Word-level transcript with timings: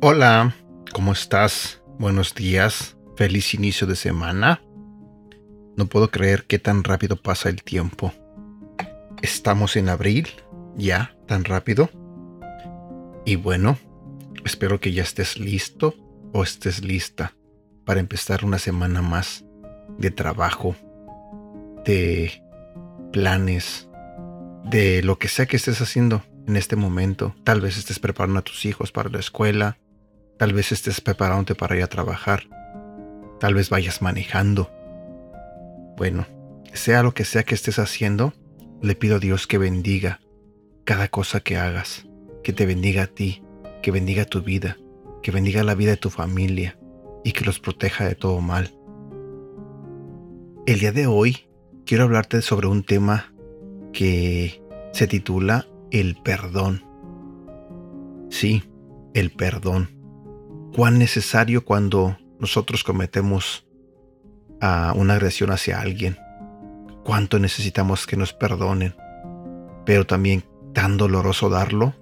Hola, 0.00 0.54
¿cómo 0.92 1.12
estás? 1.12 1.82
Buenos 1.98 2.34
días, 2.34 2.96
feliz 3.16 3.52
inicio 3.54 3.86
de 3.86 3.94
semana. 3.94 4.62
No 5.76 5.86
puedo 5.86 6.10
creer 6.10 6.44
que 6.44 6.58
tan 6.58 6.82
rápido 6.82 7.16
pasa 7.16 7.48
el 7.48 7.62
tiempo. 7.62 8.12
Estamos 9.22 9.76
en 9.76 9.88
abril, 9.88 10.28
ya, 10.76 11.14
tan 11.26 11.44
rápido. 11.44 11.90
Y 13.24 13.36
bueno, 13.36 13.78
espero 14.44 14.80
que 14.80 14.92
ya 14.92 15.02
estés 15.02 15.38
listo 15.38 15.94
o 16.32 16.42
estés 16.42 16.84
lista 16.84 17.34
para 17.84 18.00
empezar 18.00 18.44
una 18.44 18.58
semana 18.58 19.02
más 19.02 19.44
de 19.98 20.10
trabajo, 20.10 20.76
de 21.84 22.42
planes, 23.12 23.88
de 24.64 25.02
lo 25.02 25.18
que 25.18 25.28
sea 25.28 25.46
que 25.46 25.56
estés 25.56 25.80
haciendo 25.80 26.22
en 26.46 26.56
este 26.56 26.76
momento. 26.76 27.34
Tal 27.44 27.60
vez 27.60 27.78
estés 27.78 27.98
preparando 27.98 28.40
a 28.40 28.42
tus 28.42 28.64
hijos 28.64 28.92
para 28.92 29.08
la 29.08 29.18
escuela, 29.18 29.78
Tal 30.38 30.52
vez 30.52 30.70
estés 30.70 31.00
preparándote 31.00 31.56
para 31.56 31.76
ir 31.76 31.82
a 31.82 31.88
trabajar. 31.88 32.44
Tal 33.40 33.54
vez 33.54 33.70
vayas 33.70 34.02
manejando. 34.02 34.70
Bueno, 35.96 36.28
sea 36.72 37.02
lo 37.02 37.12
que 37.12 37.24
sea 37.24 37.42
que 37.42 37.56
estés 37.56 37.80
haciendo, 37.80 38.32
le 38.80 38.94
pido 38.94 39.16
a 39.16 39.18
Dios 39.18 39.48
que 39.48 39.58
bendiga 39.58 40.20
cada 40.84 41.08
cosa 41.08 41.40
que 41.40 41.56
hagas, 41.56 42.06
que 42.44 42.52
te 42.52 42.66
bendiga 42.66 43.02
a 43.02 43.06
ti, 43.08 43.42
que 43.82 43.90
bendiga 43.90 44.26
tu 44.26 44.42
vida, 44.42 44.76
que 45.22 45.30
bendiga 45.30 45.62
la 45.64 45.74
vida 45.74 45.90
de 45.90 45.96
tu 45.96 46.10
familia 46.10 46.78
y 47.24 47.32
que 47.32 47.44
los 47.44 47.60
proteja 47.60 48.06
de 48.06 48.14
todo 48.14 48.40
mal. 48.40 48.74
El 50.66 50.80
día 50.80 50.92
de 50.92 51.06
hoy 51.06 51.48
quiero 51.86 52.04
hablarte 52.04 52.42
sobre 52.42 52.66
un 52.68 52.82
tema 52.82 53.32
que 53.92 54.62
se 54.92 55.06
titula 55.06 55.66
el 55.90 56.16
perdón. 56.22 56.84
Sí, 58.30 58.62
el 59.14 59.30
perdón 59.30 59.98
cuán 60.78 60.98
necesario 60.98 61.64
cuando 61.64 62.16
nosotros 62.38 62.84
cometemos 62.84 63.66
a 64.60 64.92
una 64.94 65.14
agresión 65.14 65.50
hacia 65.50 65.80
alguien. 65.80 66.16
Cuánto 67.04 67.38
necesitamos 67.38 68.06
que 68.06 68.16
nos 68.16 68.32
perdonen. 68.32 68.94
Pero 69.84 70.06
también 70.06 70.44
tan 70.74 70.96
doloroso 70.96 71.48
darlo 71.48 71.94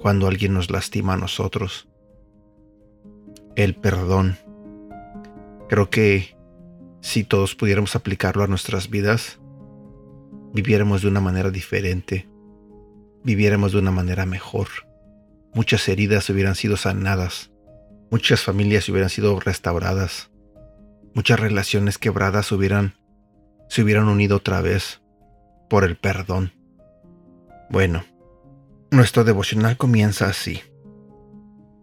cuando 0.00 0.26
alguien 0.26 0.54
nos 0.54 0.70
lastima 0.70 1.14
a 1.14 1.18
nosotros. 1.18 1.88
El 3.56 3.74
perdón. 3.74 4.36
Creo 5.68 5.90
que 5.90 6.36
si 7.00 7.24
todos 7.24 7.54
pudiéramos 7.54 7.96
aplicarlo 7.96 8.44
a 8.44 8.46
nuestras 8.46 8.90
vidas, 8.90 9.38
viviéramos 10.52 11.02
de 11.02 11.08
una 11.08 11.20
manera 11.20 11.50
diferente, 11.50 12.28
viviéramos 13.22 13.72
de 13.72 13.78
una 13.78 13.90
manera 13.90 14.26
mejor. 14.26 14.68
Muchas 15.54 15.88
heridas 15.88 16.28
hubieran 16.30 16.54
sido 16.54 16.76
sanadas 16.76 17.50
muchas 18.14 18.42
familias 18.42 18.88
hubieran 18.88 19.10
sido 19.10 19.40
restauradas, 19.40 20.30
muchas 21.14 21.40
relaciones 21.40 21.98
quebradas 21.98 22.52
hubieran, 22.52 22.94
se 23.68 23.82
hubieran 23.82 24.06
unido 24.06 24.36
otra 24.36 24.60
vez 24.60 25.02
por 25.68 25.82
el 25.82 25.96
perdón. 25.96 26.52
Bueno, 27.70 28.04
nuestro 28.92 29.24
devocional 29.24 29.76
comienza 29.76 30.28
así. 30.28 30.60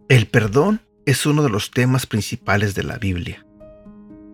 El 0.08 0.26
perdón 0.26 0.80
es 1.06 1.26
uno 1.26 1.42
de 1.42 1.50
los 1.50 1.70
temas 1.70 2.06
principales 2.06 2.74
de 2.74 2.82
la 2.82 2.98
Biblia. 2.98 3.44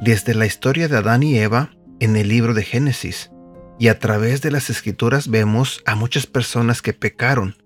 Desde 0.01 0.35
la 0.35 0.47
historia 0.47 0.89
de 0.89 0.97
Adán 0.97 1.23
y 1.23 1.39
Eva 1.39 1.71
en 2.01 2.17
el 2.17 2.29
libro 2.29 2.55
de 2.55 2.63
Génesis, 2.63 3.31
y 3.79 3.89
a 3.89 3.99
través 3.99 4.43
de 4.43 4.51
las 4.51 4.71
escrituras 4.71 5.29
vemos 5.29 5.83
a 5.87 5.95
muchas 5.95 6.27
personas 6.27 6.83
que 6.83 6.93
pecaron 6.93 7.57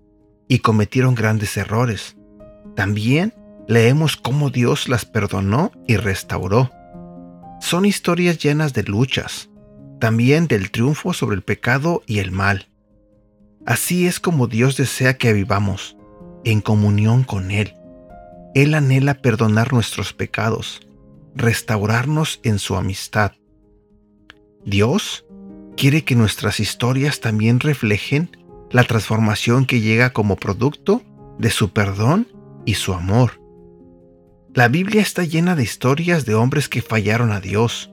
y 0.47 0.59
cometieron 0.59 1.15
grandes 1.15 1.57
errores. 1.57 2.15
También 2.75 3.33
leemos 3.67 4.15
cómo 4.15 4.49
Dios 4.49 4.87
las 4.87 5.05
perdonó 5.05 5.71
y 5.87 5.97
restauró. 5.97 6.69
Son 7.61 7.85
historias 7.85 8.37
llenas 8.37 8.73
de 8.73 8.83
luchas, 8.83 9.49
también 9.99 10.47
del 10.47 10.69
triunfo 10.69 11.13
sobre 11.13 11.35
el 11.35 11.41
pecado 11.41 12.03
y 12.05 12.19
el 12.19 12.31
mal. 12.31 12.69
Así 13.65 14.05
es 14.05 14.19
como 14.19 14.47
Dios 14.47 14.77
desea 14.77 15.17
que 15.17 15.33
vivamos, 15.33 15.97
en 16.43 16.61
comunión 16.61 17.23
con 17.23 17.51
Él. 17.51 17.73
Él 18.55 18.75
anhela 18.75 19.15
perdonar 19.15 19.73
nuestros 19.73 20.13
pecados, 20.13 20.87
restaurarnos 21.35 22.39
en 22.43 22.59
su 22.59 22.75
amistad. 22.75 23.31
Dios 24.63 25.25
quiere 25.75 26.03
que 26.03 26.15
nuestras 26.15 26.59
historias 26.59 27.19
también 27.19 27.59
reflejen 27.59 28.37
la 28.69 28.83
transformación 28.83 29.65
que 29.65 29.81
llega 29.81 30.13
como 30.13 30.35
producto 30.35 31.01
de 31.39 31.49
su 31.49 31.71
perdón 31.71 32.27
y 32.65 32.75
su 32.75 32.93
amor. 32.93 33.41
La 34.53 34.67
Biblia 34.67 35.01
está 35.01 35.23
llena 35.23 35.55
de 35.55 35.63
historias 35.63 36.25
de 36.25 36.35
hombres 36.35 36.69
que 36.69 36.83
fallaron 36.83 37.31
a 37.31 37.39
Dios 37.39 37.91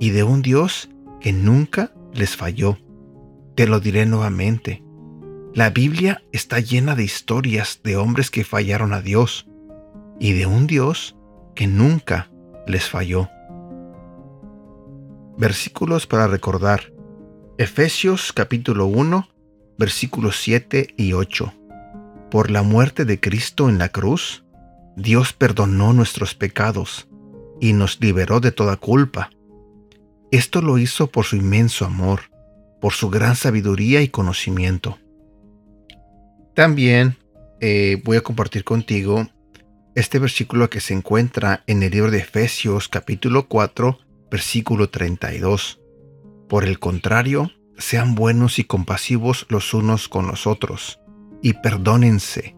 y 0.00 0.10
de 0.10 0.24
un 0.24 0.42
Dios 0.42 0.90
que 1.20 1.32
nunca 1.32 1.92
les 2.12 2.36
falló. 2.36 2.76
Te 3.54 3.68
lo 3.68 3.78
diré 3.78 4.04
nuevamente. 4.04 4.82
La 5.54 5.70
Biblia 5.70 6.24
está 6.32 6.58
llena 6.58 6.96
de 6.96 7.04
historias 7.04 7.80
de 7.84 7.96
hombres 7.96 8.30
que 8.30 8.42
fallaron 8.42 8.92
a 8.92 9.00
Dios 9.00 9.46
y 10.18 10.32
de 10.32 10.46
un 10.46 10.66
Dios 10.66 11.16
que 11.54 11.66
nunca 11.66 12.30
les 12.66 12.88
falló. 12.88 13.28
Versículos 15.36 16.06
para 16.06 16.26
recordar. 16.26 16.92
Efesios 17.58 18.32
capítulo 18.32 18.86
1, 18.86 19.28
versículos 19.78 20.40
7 20.40 20.94
y 20.96 21.12
8. 21.12 21.52
Por 22.30 22.50
la 22.50 22.62
muerte 22.62 23.04
de 23.04 23.20
Cristo 23.20 23.68
en 23.68 23.78
la 23.78 23.90
cruz, 23.90 24.44
Dios 24.96 25.32
perdonó 25.32 25.92
nuestros 25.92 26.34
pecados 26.34 27.08
y 27.60 27.72
nos 27.72 28.00
liberó 28.00 28.40
de 28.40 28.52
toda 28.52 28.76
culpa. 28.76 29.30
Esto 30.30 30.62
lo 30.62 30.78
hizo 30.78 31.08
por 31.08 31.24
su 31.24 31.36
inmenso 31.36 31.84
amor, 31.84 32.22
por 32.80 32.92
su 32.92 33.10
gran 33.10 33.36
sabiduría 33.36 34.02
y 34.02 34.08
conocimiento. 34.08 34.98
También 36.54 37.16
eh, 37.60 38.00
voy 38.04 38.16
a 38.16 38.22
compartir 38.22 38.64
contigo 38.64 39.28
este 39.94 40.18
versículo 40.18 40.70
que 40.70 40.80
se 40.80 40.94
encuentra 40.94 41.64
en 41.66 41.82
el 41.82 41.92
libro 41.92 42.10
de 42.10 42.18
Efesios 42.18 42.88
capítulo 42.88 43.48
4, 43.48 43.98
versículo 44.30 44.88
32. 44.88 45.80
Por 46.48 46.64
el 46.64 46.78
contrario, 46.78 47.50
sean 47.78 48.14
buenos 48.14 48.58
y 48.58 48.64
compasivos 48.64 49.46
los 49.48 49.74
unos 49.74 50.08
con 50.08 50.26
los 50.26 50.46
otros, 50.46 51.00
y 51.42 51.54
perdónense 51.54 52.56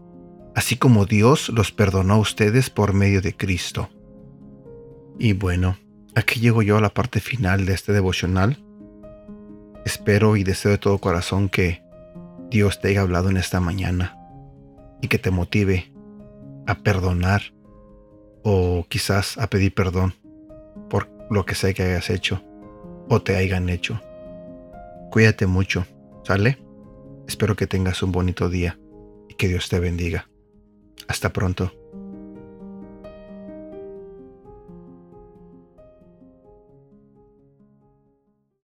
así 0.55 0.77
como 0.77 1.05
Dios 1.05 1.49
los 1.49 1.71
perdonó 1.71 2.15
a 2.15 2.19
ustedes 2.19 2.69
por 2.69 2.93
medio 2.93 3.21
de 3.21 3.35
Cristo. 3.35 3.89
Y 5.19 5.33
bueno, 5.33 5.77
aquí 6.15 6.39
llego 6.39 6.61
yo 6.61 6.77
a 6.77 6.81
la 6.81 6.93
parte 6.93 7.19
final 7.19 7.65
de 7.65 7.73
este 7.73 7.91
devocional. 7.91 8.57
Espero 9.85 10.37
y 10.37 10.43
deseo 10.43 10.71
de 10.71 10.77
todo 10.77 10.97
corazón 10.97 11.49
que 11.49 11.83
Dios 12.49 12.79
te 12.79 12.89
haya 12.89 13.01
hablado 13.01 13.29
en 13.29 13.37
esta 13.37 13.59
mañana 13.59 14.17
y 15.01 15.09
que 15.09 15.19
te 15.19 15.29
motive 15.29 15.93
a 16.67 16.75
perdonar 16.75 17.53
o 18.43 18.85
quizás 18.89 19.37
a 19.37 19.49
pedir 19.49 19.73
perdón 19.73 20.13
por 20.89 21.09
lo 21.29 21.45
que 21.45 21.55
sea 21.55 21.73
que 21.73 21.83
hayas 21.83 22.09
hecho 22.09 22.41
o 23.09 23.21
te 23.21 23.35
hayan 23.35 23.69
hecho. 23.69 24.01
Cuídate 25.11 25.47
mucho, 25.47 25.85
¿sale? 26.23 26.59
Espero 27.27 27.55
que 27.55 27.67
tengas 27.67 28.03
un 28.03 28.11
bonito 28.11 28.49
día 28.49 28.77
y 29.29 29.35
que 29.35 29.47
Dios 29.47 29.69
te 29.69 29.79
bendiga. 29.79 30.29
Hasta 31.07 31.31
pronto. 31.33 31.73